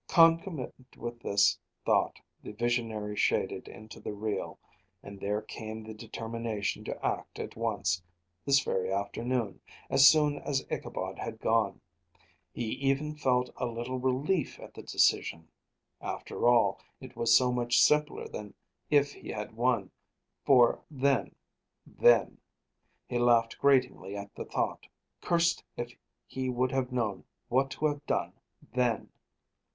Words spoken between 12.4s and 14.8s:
He even felt a little relief at